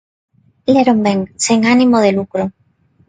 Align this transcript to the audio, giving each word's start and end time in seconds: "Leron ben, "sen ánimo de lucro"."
"Leron 0.73 0.99
ben, 1.07 1.19
"sen 1.45 1.59
ánimo 1.73 1.97
de 2.05 2.11
lucro"." 2.17 2.43